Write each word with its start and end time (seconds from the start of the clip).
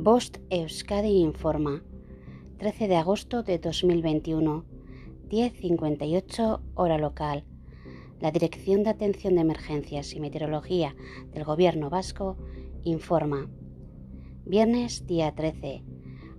Bost 0.00 0.36
Euskadi 0.48 1.22
informa. 1.22 1.82
13 2.58 2.86
de 2.86 2.94
agosto 2.94 3.42
de 3.42 3.58
2021, 3.58 4.64
10.58 5.28 6.60
hora 6.76 6.98
local. 6.98 7.42
La 8.20 8.30
Dirección 8.30 8.84
de 8.84 8.90
Atención 8.90 9.34
de 9.34 9.40
Emergencias 9.40 10.12
y 10.14 10.20
Meteorología 10.20 10.94
del 11.32 11.42
Gobierno 11.42 11.90
Vasco 11.90 12.36
informa. 12.84 13.50
Viernes 14.44 15.04
día 15.08 15.34
13. 15.34 15.82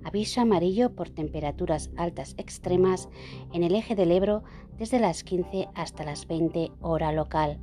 Aviso 0.06 0.40
amarillo 0.40 0.96
por 0.96 1.10
temperaturas 1.10 1.92
altas 1.98 2.36
extremas 2.38 3.10
en 3.52 3.64
el 3.64 3.76
eje 3.76 3.94
del 3.94 4.14
Ebro 4.14 4.42
desde 4.78 5.02
las 5.02 5.26
15 5.26 5.68
hasta 5.76 6.06
las 6.06 6.28
20 6.28 6.72
hora 6.80 7.12
local. 7.12 7.60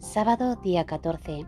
Sábado 0.00 0.56
día 0.56 0.84
14. 0.84 1.46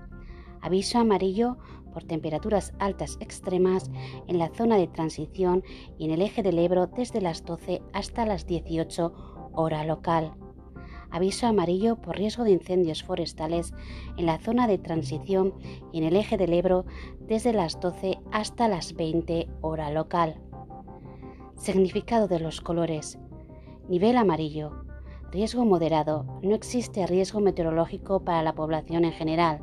Aviso 0.60 0.98
amarillo 0.98 1.56
por 1.98 2.04
temperaturas 2.04 2.74
altas 2.78 3.16
extremas 3.18 3.90
en 4.28 4.38
la 4.38 4.50
zona 4.50 4.76
de 4.76 4.86
transición 4.86 5.64
y 5.98 6.04
en 6.04 6.12
el 6.12 6.22
eje 6.22 6.44
del 6.44 6.60
Ebro 6.60 6.86
desde 6.86 7.20
las 7.20 7.44
12 7.44 7.82
hasta 7.92 8.24
las 8.24 8.46
18 8.46 9.50
hora 9.52 9.82
local. 9.82 10.32
Aviso 11.10 11.48
amarillo 11.48 11.96
por 11.96 12.16
riesgo 12.16 12.44
de 12.44 12.52
incendios 12.52 13.02
forestales 13.02 13.74
en 14.16 14.26
la 14.26 14.38
zona 14.38 14.68
de 14.68 14.78
transición 14.78 15.54
y 15.92 15.98
en 15.98 16.04
el 16.04 16.14
eje 16.14 16.36
del 16.36 16.52
Ebro 16.52 16.86
desde 17.18 17.52
las 17.52 17.80
12 17.80 18.20
hasta 18.30 18.68
las 18.68 18.94
20 18.94 19.48
hora 19.60 19.90
local. 19.90 20.40
Significado 21.56 22.28
de 22.28 22.38
los 22.38 22.60
colores. 22.60 23.18
Nivel 23.88 24.18
amarillo. 24.18 24.84
Riesgo 25.32 25.64
moderado. 25.64 26.38
No 26.42 26.54
existe 26.54 27.04
riesgo 27.08 27.40
meteorológico 27.40 28.24
para 28.24 28.44
la 28.44 28.54
población 28.54 29.04
en 29.04 29.12
general 29.12 29.62